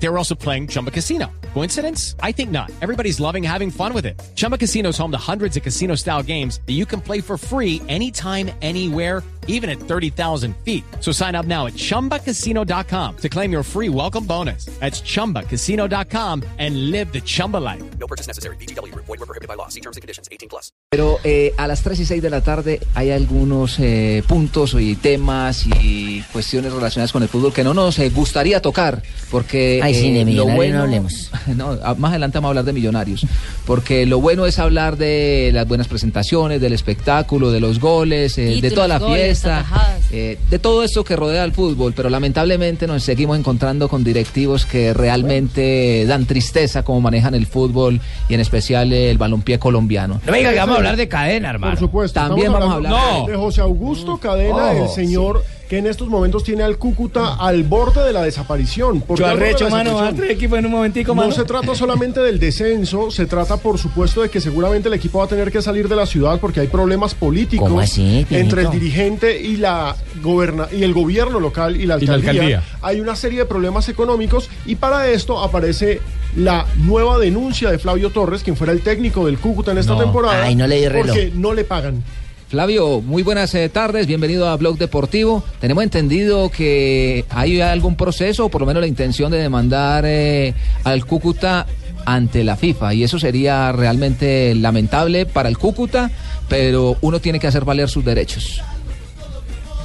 [0.00, 1.26] They were also playing Chumba Casino.
[1.54, 2.14] Coincidence?
[2.22, 2.70] I think not.
[2.80, 4.20] Everybody's loving having fun with it.
[4.36, 7.36] Chumba Casino is home to hundreds of casino style games that you can play for
[7.36, 10.84] free anytime, anywhere, even at 30,000 feet.
[11.00, 14.66] So sign up now at chumbacasino.com to claim your free welcome bonus.
[14.78, 17.82] That's chumbacasino.com and live the Chumba life.
[17.98, 18.56] No purchase necessary.
[18.56, 18.94] BGW.
[18.94, 19.68] Void were prohibited by law.
[19.68, 20.28] See terms and conditions.
[20.30, 20.70] 18 plus.
[20.90, 24.96] Pero eh, a las 3 y 6 de la tarde hay algunos eh, puntos y
[24.96, 29.94] temas y cuestiones relacionadas con el fútbol que no nos eh, gustaría tocar porque Ay,
[29.94, 31.30] sí, de eh, millonarios bueno no hablemos.
[31.56, 33.26] no, más adelante vamos a hablar de millonarios
[33.66, 38.60] porque lo bueno es hablar de las buenas presentaciones del espectáculo de los goles eh,
[38.60, 39.64] de toda la goles, fiesta
[40.10, 44.66] eh, de todo esto que rodea al fútbol pero lamentablemente nos seguimos encontrando con directivos
[44.66, 50.32] que realmente dan tristeza cómo manejan el fútbol y en especial el balompié colombiano No
[50.32, 51.72] que vamos a hablar de cadena, hermano.
[51.72, 52.20] Por supuesto.
[52.20, 56.44] También vamos a hablar de José Augusto Cadena, Oh, el señor que en estos momentos
[56.44, 59.02] tiene al Cúcuta al borde de la desaparición.
[59.02, 60.14] ¿Por qué Yo de arrecho, la mano, desaparición?
[60.24, 61.32] otro equipo en un momentico, No mano.
[61.34, 65.26] se trata solamente del descenso, se trata por supuesto de que seguramente el equipo va
[65.26, 68.70] a tener que salir de la ciudad porque hay problemas políticos ¿Cómo así, entre el
[68.70, 72.30] dirigente y la goberna y el gobierno local y la Y la alcaldía.
[72.42, 72.62] alcaldía.
[72.80, 76.00] Hay una serie de problemas económicos y para esto aparece
[76.36, 80.00] la nueva denuncia de Flavio Torres, quien fuera el técnico del Cúcuta en esta No.
[80.00, 81.06] temporada, Ay, no le di reloj.
[81.08, 82.02] porque no le pagan.
[82.48, 85.44] Flavio, muy buenas eh, tardes, bienvenido a Blog Deportivo.
[85.60, 90.54] Tenemos entendido que hay algún proceso, o por lo menos la intención de demandar eh,
[90.82, 91.66] al Cúcuta
[92.06, 96.10] ante la FIFA, y eso sería realmente lamentable para el Cúcuta,
[96.48, 98.62] pero uno tiene que hacer valer sus derechos.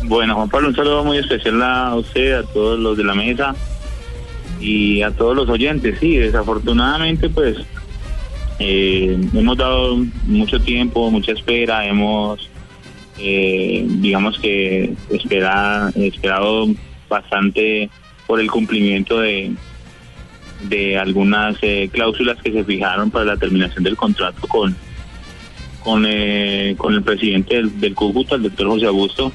[0.03, 3.55] Bueno, Juan Pablo, un saludo muy especial a usted, a todos los de la mesa
[4.61, 5.97] y a todos los oyentes.
[5.99, 7.57] Sí, desafortunadamente, pues
[8.59, 9.97] eh, hemos dado
[10.27, 12.49] mucho tiempo, mucha espera, hemos,
[13.17, 16.67] eh, digamos que, espera, esperado
[17.09, 17.89] bastante
[18.27, 19.51] por el cumplimiento de,
[20.63, 24.75] de algunas eh, cláusulas que se fijaron para la terminación del contrato con,
[25.83, 29.31] con, eh, con el presidente del, del Cúcuta, el doctor José Augusto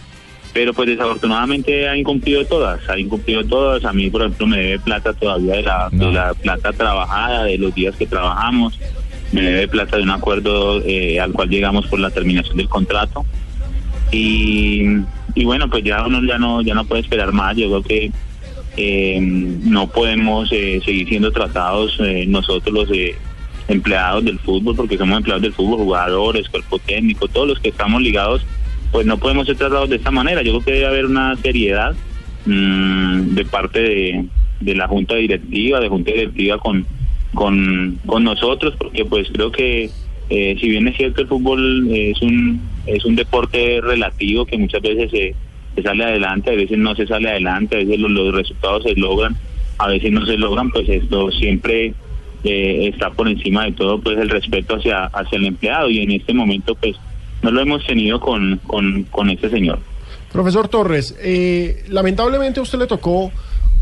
[0.52, 3.84] pero pues desafortunadamente ha incumplido todas, ha incumplido todas.
[3.84, 7.58] A mí, por ejemplo, me debe plata todavía de la, de la plata trabajada, de
[7.58, 8.78] los días que trabajamos,
[9.30, 13.24] me debe plata de un acuerdo eh, al cual llegamos por la terminación del contrato.
[14.10, 14.84] Y,
[15.34, 17.56] y bueno, pues ya uno ya no, ya no puede esperar más.
[17.56, 18.10] Yo creo que
[18.76, 23.16] eh, no podemos eh, seguir siendo tratados eh, nosotros los eh,
[23.68, 28.00] empleados del fútbol, porque somos empleados del fútbol, jugadores, cuerpo técnico, todos los que estamos
[28.00, 28.42] ligados
[28.90, 30.42] pues no podemos ser tratados de esta manera.
[30.42, 31.94] Yo creo que debe haber una seriedad
[32.46, 34.24] mm, de parte de,
[34.60, 36.86] de la junta directiva, de junta directiva con,
[37.34, 39.90] con, con nosotros, porque pues creo que
[40.30, 44.82] eh, si bien es cierto el fútbol es un es un deporte relativo que muchas
[44.82, 48.82] veces se, sale adelante, a veces no se sale adelante, a veces los, los resultados
[48.82, 49.36] se logran,
[49.78, 51.94] a veces no se logran, pues esto siempre
[52.44, 56.12] eh, está por encima de todo pues el respeto hacia hacia el empleado y en
[56.12, 56.96] este momento pues
[57.42, 59.78] no lo hemos tenido con, con, con este señor.
[60.32, 63.32] Profesor Torres, eh, lamentablemente a usted le tocó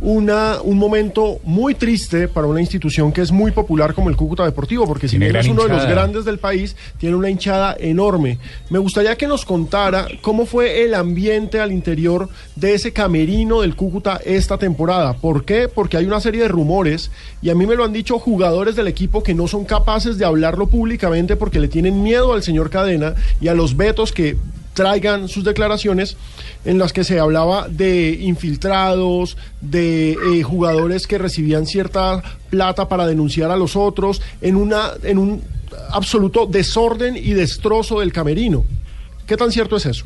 [0.00, 4.44] una, un momento muy triste para una institución que es muy popular como el Cúcuta
[4.44, 8.38] Deportivo, porque si bien es uno de los grandes del país, tiene una hinchada enorme.
[8.70, 13.76] Me gustaría que nos contara cómo fue el ambiente al interior de ese camerino del
[13.76, 15.14] Cúcuta esta temporada.
[15.14, 15.68] ¿Por qué?
[15.68, 18.88] Porque hay una serie de rumores, y a mí me lo han dicho jugadores del
[18.88, 23.14] equipo que no son capaces de hablarlo públicamente porque le tienen miedo al señor Cadena
[23.40, 24.36] y a los vetos que
[24.76, 26.18] traigan sus declaraciones
[26.66, 33.06] en las que se hablaba de infiltrados, de eh, jugadores que recibían cierta plata para
[33.06, 35.42] denunciar a los otros, en, una, en un
[35.90, 38.64] absoluto desorden y destrozo del camerino.
[39.26, 40.04] ¿Qué tan cierto es eso?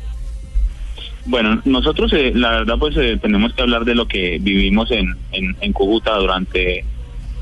[1.25, 5.15] Bueno, nosotros eh, la verdad pues eh, tenemos que hablar de lo que vivimos en,
[5.33, 6.85] en, en durante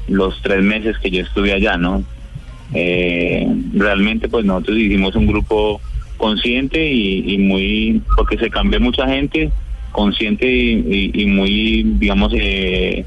[0.08, 2.04] los tres meses que yo estuve allá, ¿no?
[2.74, 5.80] Eh, realmente pues nosotros hicimos un grupo
[6.20, 9.50] consciente y, y muy, porque se cambió mucha gente,
[9.92, 13.04] consciente y, muy, digamos, eh,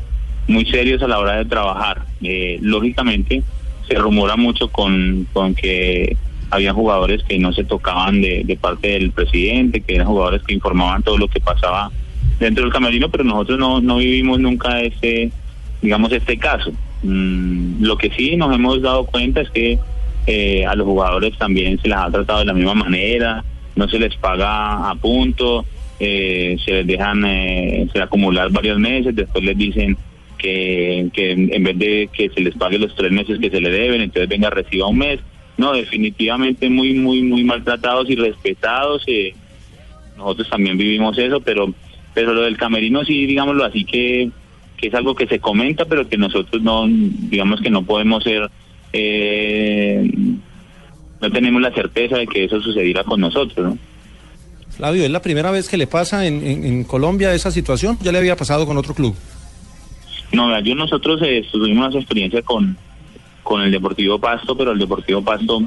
[0.49, 2.03] muy serios a la hora de trabajar.
[2.23, 3.44] Eh, lógicamente
[3.87, 6.17] se rumora mucho con, con que
[6.50, 10.55] había jugadores que no se tocaban de, de parte del presidente, que eran jugadores que
[10.55, 11.91] informaban todo lo que pasaba
[12.41, 15.31] dentro del camerino, pero nosotros no, no vivimos nunca este,
[15.81, 16.73] digamos, este caso.
[17.03, 19.79] Mm, lo que sí nos hemos dado cuenta es que
[20.26, 23.44] eh, a los jugadores también se les ha tratado de la misma manera,
[23.76, 25.64] no se les paga a punto,
[25.98, 29.96] eh, se les dejan eh, se acumular varios meses, después les dicen
[30.38, 33.70] que, que en vez de que se les pague los tres meses que se le
[33.70, 35.20] deben, entonces venga reciba un mes.
[35.56, 39.04] no, definitivamente muy, muy, muy maltratados y respetados.
[39.06, 39.34] eh,
[40.16, 41.72] nosotros también vivimos eso, pero,
[42.14, 44.30] pero lo del camerino sí, digámoslo así que,
[44.76, 48.50] que es algo que se comenta, pero que nosotros no, digamos que no podemos ser,
[48.93, 50.11] eh,
[51.21, 53.79] no tenemos la certeza de que eso sucediera con nosotros, ¿no?
[54.77, 57.99] Flavio, ¿es la primera vez que le pasa en, en- en Colombia esa situación?
[58.03, 59.15] ¿Ya le había pasado con otro club?
[60.33, 62.77] No, yo nosotros eh, tuvimos una experiencia con,
[63.43, 65.61] con el Deportivo Pasto, pero el Deportivo Pasto,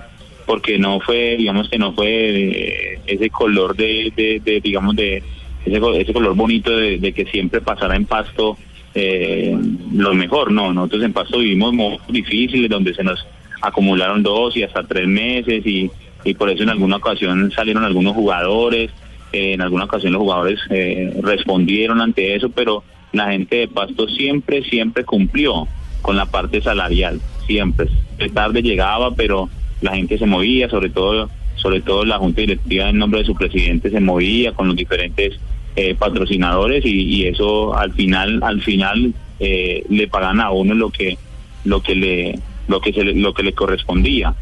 [0.47, 5.21] porque no fue, digamos que no fue eh, ese color de, de, de, digamos, de
[5.65, 8.57] ese, ese color bonito de, de que siempre pasara en Pasto
[8.95, 9.53] eh,
[9.93, 13.25] lo mejor, no, nosotros en Pasto vivimos momentos difíciles donde se nos
[13.61, 15.91] acumularon dos y hasta tres meses y,
[16.23, 18.89] y por eso en alguna ocasión salieron algunos jugadores,
[19.33, 24.07] eh, en alguna ocasión los jugadores eh, respondieron ante eso, pero la gente de Pasto
[24.07, 25.67] siempre, siempre cumplió
[26.01, 27.89] con la parte salarial, siempre.
[28.17, 29.49] De tarde llegaba, pero
[29.81, 33.35] la gente se movía, sobre todo, sobre todo la junta directiva en nombre de su
[33.35, 35.37] presidente se movía con los diferentes
[35.75, 40.89] eh, patrocinadores y, y eso al final, al final eh, le pagan a uno lo
[40.89, 41.17] que,
[41.65, 44.33] lo que le, lo que se le- lo que le correspondía.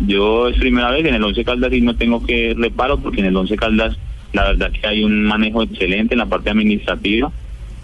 [0.00, 3.26] Yo es primera vez en el Once Caldas y no tengo que reparo porque en
[3.26, 3.96] el Once Caldas
[4.32, 7.30] la verdad que hay un manejo excelente en la parte administrativa.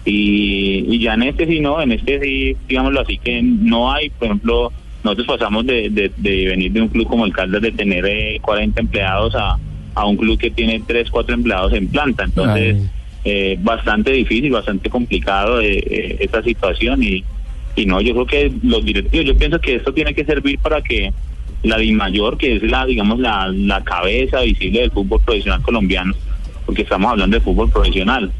[0.05, 4.09] Y, y ya en este sí no, en este sí, digámoslo así, que no hay,
[4.09, 4.71] por ejemplo,
[5.03, 8.79] nosotros pasamos de, de, venir de un club como el Caldas de tener eh, 40
[8.81, 9.57] empleados a,
[9.95, 12.77] a un club que tiene 3, 4 empleados en planta, entonces
[13.23, 17.23] eh, bastante difícil, bastante complicado eh, eh, esta situación y,
[17.75, 20.81] y no, yo creo que los directivos, yo pienso que esto tiene que servir para
[20.81, 21.11] que
[21.63, 26.13] la DIMAYOR, que es la, digamos, la, la cabeza visible del fútbol profesional colombiano,
[26.65, 28.31] porque estamos hablando de fútbol profesional,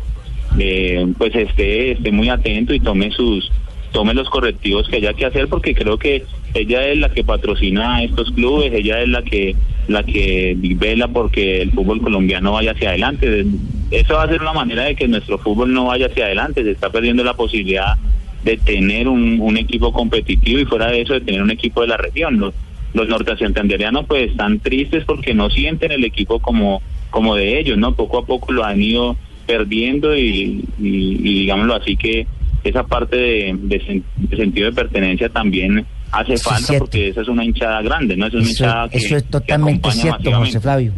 [0.58, 3.52] eh, pues esté, esté muy atento y tome sus
[3.92, 6.24] tome los correctivos que haya que hacer porque creo que
[6.54, 9.56] ella es la que patrocina a estos clubes, ella es la que
[9.88, 13.46] la que vela porque el fútbol colombiano vaya hacia adelante.
[13.92, 16.72] Eso va a ser una manera de que nuestro fútbol no vaya hacia adelante, se
[16.72, 17.96] está perdiendo la posibilidad
[18.44, 21.88] de tener un, un equipo competitivo y fuera de eso de tener un equipo de
[21.88, 22.40] la región.
[22.40, 22.54] Los,
[22.94, 27.94] los nortesantandereanos pues están tristes porque no sienten el equipo como, como de ellos, ¿no?
[27.96, 29.16] Poco a poco lo han ido
[29.46, 32.28] perdiendo y, y- y digámoslo así que
[32.64, 37.28] esa parte de, de sen- de sentido de pertenencia también hace falta porque esa es
[37.28, 38.28] una hinchada grande, ¿no?
[38.28, 40.32] Es una Eso, hinchada que, eso es totalmente cierto.
[40.34, 40.94] José Flavio.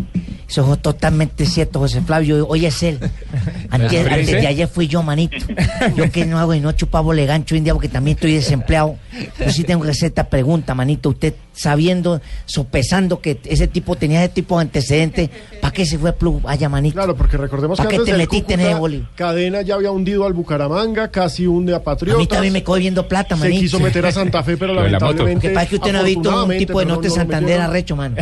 [0.52, 2.46] Eso es totalmente cierto, José Flavio.
[2.46, 3.00] Hoy es él.
[3.70, 5.38] Antes, ¿Pero antes de ayer fui yo, manito.
[5.96, 8.98] Yo que no hago y no chupo legancho india porque también estoy desempleado.
[9.40, 11.08] Yo sí tengo que hacer esta pregunta, manito.
[11.10, 15.30] Usted sabiendo, sopesando que ese tipo tenía ese tipo de antecedentes,
[15.62, 16.96] ¿para qué se fue a Plug allá, manito?
[16.96, 19.10] Claro, porque recordemos que ¿Para qué antes te del metiste en Cúcuta?
[19.16, 22.28] Cadena ya había hundido al Bucaramanga, casi hunde a A mí Patriotas.
[22.28, 23.62] también me coge viendo plata, se manito.
[23.62, 25.06] quiso meter a Santa Fe, pero de la moto.
[25.06, 25.48] lamentablemente.
[25.48, 28.16] Que pasa que usted no ha visto un tipo de norte no- Santander arrecho, mano.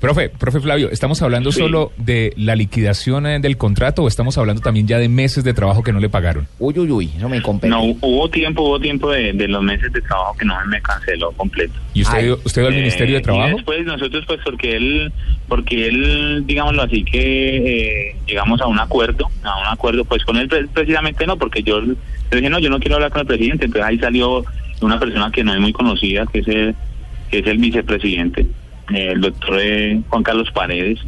[0.00, 1.58] Profe, profe Flavio, ¿estamos hablando Sí.
[1.58, 5.52] solo de la liquidación eh, del contrato o estamos hablando también ya de meses de
[5.54, 6.46] trabajo que no le pagaron?
[6.60, 7.68] Uy, uy, uy, no me compete.
[7.68, 11.32] No, hubo tiempo, hubo tiempo de, de los meses de trabajo que no me canceló
[11.32, 11.74] completo.
[11.94, 12.30] ¿Y usted, Ay.
[12.30, 13.56] usted va al Eh, Ministerio de Y Trabajo?
[13.56, 15.12] después nosotros, pues, porque él,
[15.48, 17.56] porque él, digámoslo así, que
[18.10, 21.64] eh, llegamos a un acuerdo, a un acuerdo, pues con él pre- precisamente no, porque
[21.64, 21.96] yo le
[22.30, 24.44] dije, no, yo no quiero hablar con el presidente, entonces ahí salió
[24.80, 26.76] una persona que no es muy conocida, que es el,
[27.32, 28.46] que es el vicepresidente, eh,
[28.94, 30.98] el doctor eh, Juan Carlos Paredes,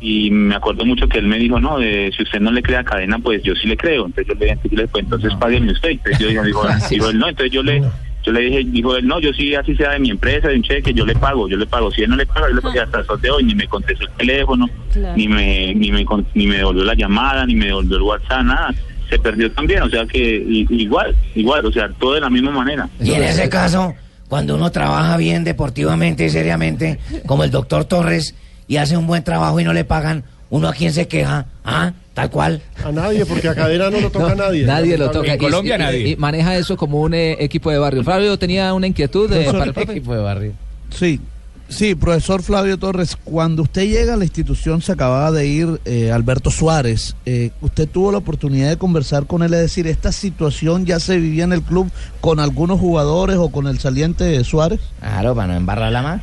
[0.00, 2.76] y me acuerdo mucho que él me dijo, no, eh, si usted no le cree
[2.76, 5.72] a cadena, pues yo sí le creo, entonces yo le, entonces le pues, entonces págueme
[5.72, 7.82] usted, entonces yo digo, digo, digo él, no, entonces yo le
[8.24, 10.62] yo le dije, dijo él, no, yo sí, así sea de mi empresa, de un
[10.62, 11.92] cheque, yo le pago, yo le pago.
[11.92, 13.54] Si él no le paga, yo le pago y hasta el sol de hoy, ni
[13.54, 15.16] me contestó el teléfono, Claro.
[15.16, 18.42] ni me ni me con- ni me devolvió la llamada, ni me devolvió el WhatsApp,
[18.42, 18.74] nada.
[19.08, 22.88] Se perdió también, o sea que igual, igual, o sea, todo de la misma manera.
[23.00, 23.94] Y en ese caso,
[24.28, 28.34] cuando uno trabaja bien deportivamente y seriamente, como el doctor Torres,
[28.68, 31.46] y hace un buen trabajo y no le pagan, ¿uno a quién se queja?
[31.64, 31.92] ¿Ah?
[32.14, 32.62] Tal cual.
[32.84, 34.64] A nadie, porque a cadena no lo toca No, nadie.
[34.64, 35.34] Nadie lo toca.
[35.34, 36.08] En Colombia Y- y- nadie.
[36.10, 38.02] y maneja eso como un eh, equipo de barrio.
[38.02, 40.00] Flavio tenía una inquietud de, para el profe.
[40.00, 40.52] de barrio.
[40.90, 41.20] Sí,
[41.68, 46.12] sí, profesor Flavio Torres, cuando usted llega a la institución se acababa de ir eh,
[46.12, 50.86] Alberto Suárez, eh, usted tuvo la oportunidad de conversar con él, es decir, ¿esta situación
[50.86, 54.80] ya se vivía en el club con algunos jugadores o con el saliente de Suárez?
[55.00, 56.22] Claro, para no embarrarla más.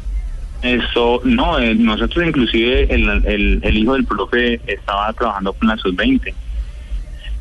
[0.61, 5.77] Eso, no, eh, nosotros inclusive el, el, el hijo del profe estaba trabajando con la
[5.77, 6.33] sub-20.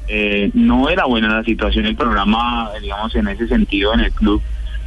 [0.09, 4.43] Eh, no era buena la situación, el programa, digamos, en ese sentido en el club,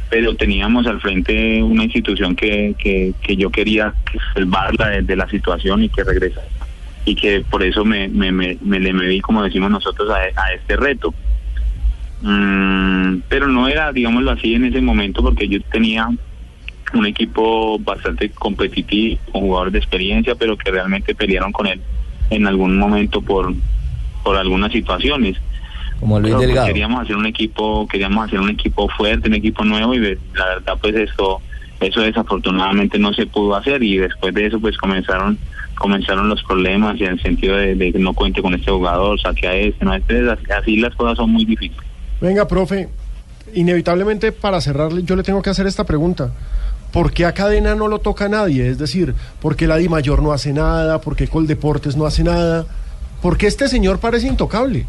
[0.08, 3.94] pero teníamos al frente una institución que, que, yo quería
[4.34, 6.46] salvarla de, la situación y que regresara.
[7.04, 10.76] Y que por eso me, me, me, me le medí, como decimos nosotros, a, este
[10.76, 11.14] reto.
[12.22, 16.08] Mm, pero no era, digámoslo así, en ese momento, porque yo tenía
[16.94, 21.80] un equipo bastante competitivo, con jugadores de experiencia, pero que realmente pelearon con él
[22.30, 23.52] en algún momento por,
[24.22, 25.36] por algunas situaciones.
[26.00, 26.66] Como Luis pues, Delgado.
[26.66, 30.00] queríamos hacer un equipo, queríamos hacer un equipo fuerte, un equipo nuevo y
[30.34, 31.40] la verdad pues eso,
[31.80, 35.38] eso desafortunadamente no se pudo hacer y después de eso pues comenzaron,
[35.74, 39.48] comenzaron los problemas en el sentido de, de que no cuente con este jugador, saque
[39.48, 41.84] a este, no a este, así, así las cosas son muy difíciles.
[42.20, 42.88] Venga, profe,
[43.54, 46.32] inevitablemente para cerrarle yo le tengo que hacer esta pregunta.
[46.92, 48.68] ¿Por qué a Cadena no lo toca nadie?
[48.68, 51.00] Es decir, ¿por qué la Di Mayor no hace nada?
[51.00, 52.64] ¿Por qué Coldeportes no hace nada?
[53.20, 54.86] ¿Por qué este señor parece intocable?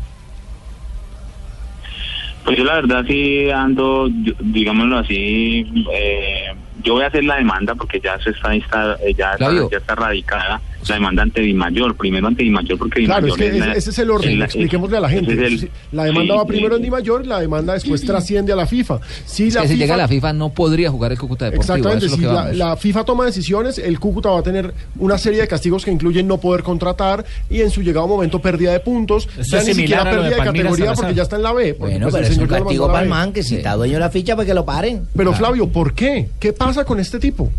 [2.47, 4.07] Pues yo la verdad sí ando,
[4.39, 6.53] digámoslo así, eh,
[6.84, 9.69] yo voy a hacer la demanda porque ya se está, está eh, ya, está, Flavio.
[9.72, 13.60] ya está radicada la demanda ante Dimayor, primero ante Dimayor porque Claro, es Dimayor que
[13.60, 15.34] la- ese, es el orden, la- expliquémosle a la gente.
[15.34, 16.75] es el- La demanda sí, va primero sí.
[16.77, 19.00] en Di Mayor y la demanda después trasciende a la FIFA.
[19.25, 21.46] Si Es la que si FIFA llega a la FIFA no podría jugar el Cúcuta
[21.46, 21.75] Deportivo.
[21.75, 25.48] Exactamente, es si la, FIFA toma decisiones, el Cúcuta va a tener una serie de
[25.50, 29.57] castigos que incluyen no poder contratar y en su llegado momento pérdida de puntos, Eso
[29.57, 31.74] ya es ni siquiera de pérdida de, categoría porque ya está en la B.
[31.74, 34.00] Bueno, pues, pero el es un castigo para el man que si está dueño de
[34.00, 35.05] la ficha para que lo paren.
[35.17, 36.29] Pero Flavio, ¿por qué?
[36.39, 37.51] ¿Qué pasa con este tipo?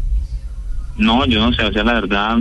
[0.96, 2.38] No, yo no sé, o sea, la verdad,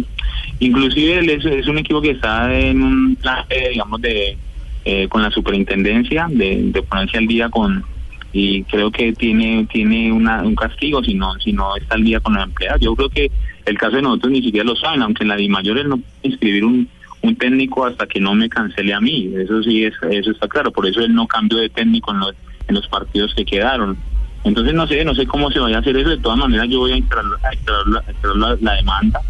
[0.60, 4.38] inclusive él es, un equipo que está en un plan, digamos, de
[4.84, 7.86] eh, con la superintendencia, de, de ponerse al día con,
[8.34, 12.20] y creo que tiene tiene una, un castigo si no, si no está al día
[12.20, 12.82] con los empleados.
[12.82, 13.32] Yo creo que
[13.66, 15.98] el caso de nosotros ni siquiera lo saben, aunque en la Di Mayor él no
[15.98, 16.90] puede inscribir un,
[17.22, 20.72] un técnico hasta que no me cancele a mí, eso sí, es, eso está claro,
[20.72, 22.36] por eso él no cambió de técnico en los,
[22.68, 23.98] en los partidos que quedaron.
[24.44, 26.10] Entonces no sé, no sé cómo se vaya a hacer eso.
[26.10, 27.26] De todas maneras yo voy a instalar,
[28.36, 29.22] la- la demanda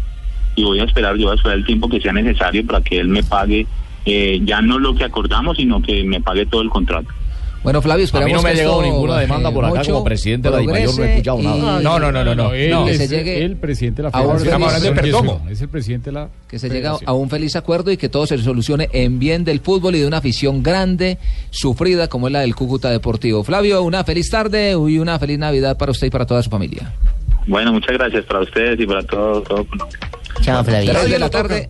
[0.54, 2.98] y voy a esperar, yo voy a esperar el tiempo que sea necesario para que
[3.00, 3.66] él me pague
[4.04, 7.08] eh, ya no lo que acordamos, sino que me pague todo el contrato.
[7.64, 10.48] Bueno, Flavio, A esperamos mí no me ha llegado ninguna demanda por acá como presidente
[10.48, 11.80] de la DIMAYOR, no he escuchado nada.
[11.80, 12.52] y- No, no, no, no, no.
[12.54, 12.84] él no.
[12.84, 14.46] que es se llegue el presidente de la a Federación.
[14.46, 15.32] Estamos hablando de Federación Perdomo.
[15.38, 18.08] Yesuba, Es el presidente de la que se llega a un feliz acuerdo y que
[18.08, 21.18] todo se solucione en bien del fútbol y de una afición grande,
[21.50, 23.42] sufrida como es la del Cúcuta Deportivo.
[23.42, 26.94] Flavio, una feliz tarde y una feliz Navidad para usted y para toda su familia.
[27.48, 29.66] Bueno, muchas gracias para ustedes y para todo, todo.
[30.42, 30.90] Chao, Flavio.
[30.92, 31.68] Tres de Nadie la tarde.